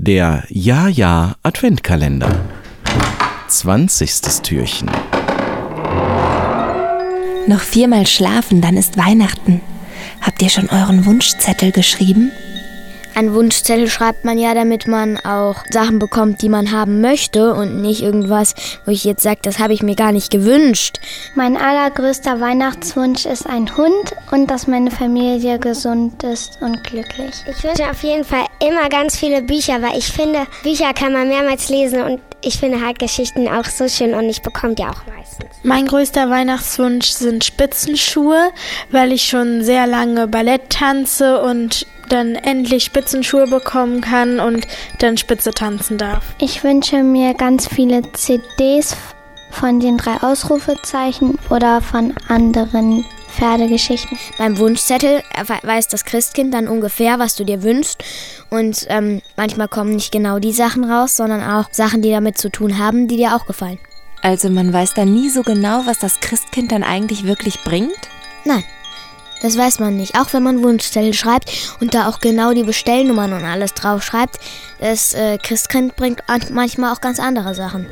[0.00, 2.30] Der Ja-Ja Adventkalender.
[3.48, 4.42] 20.
[4.44, 4.88] Türchen.
[7.48, 9.60] Noch viermal schlafen, dann ist Weihnachten.
[10.20, 12.30] Habt ihr schon euren Wunschzettel geschrieben?
[13.18, 17.82] Ein Wunschzettel schreibt man ja, damit man auch Sachen bekommt, die man haben möchte und
[17.82, 18.54] nicht irgendwas,
[18.84, 21.00] wo ich jetzt sage, das habe ich mir gar nicht gewünscht.
[21.34, 27.34] Mein allergrößter Weihnachtswunsch ist ein Hund und dass meine Familie gesund ist und glücklich.
[27.50, 31.26] Ich wünsche auf jeden Fall immer ganz viele Bücher, weil ich finde, Bücher kann man
[31.26, 35.02] mehrmals lesen und ich finde halt Geschichten auch so schön und ich bekomme die auch
[35.16, 35.48] meistens.
[35.64, 38.52] Mein größter Weihnachtswunsch sind Spitzenschuhe,
[38.92, 44.66] weil ich schon sehr lange Ballett tanze und dann endlich Spitzenschuhe bekommen kann und
[44.98, 46.24] dann Spitze tanzen darf.
[46.38, 48.96] Ich wünsche mir ganz viele CDs
[49.50, 53.04] von den drei Ausrufezeichen oder von anderen
[53.38, 54.18] Pferdegeschichten.
[54.36, 55.22] Beim Wunschzettel
[55.62, 58.02] weiß das Christkind dann ungefähr, was du dir wünschst.
[58.50, 62.50] Und ähm, manchmal kommen nicht genau die Sachen raus, sondern auch Sachen, die damit zu
[62.50, 63.78] tun haben, die dir auch gefallen.
[64.22, 67.96] Also man weiß dann nie so genau, was das Christkind dann eigentlich wirklich bringt?
[68.44, 68.64] Nein.
[69.42, 70.18] Das weiß man nicht.
[70.18, 74.38] Auch wenn man Wunschzettel schreibt und da auch genau die Bestellnummern und alles drauf schreibt,
[74.80, 77.86] das äh, Christkind bringt manchmal auch ganz andere Sachen.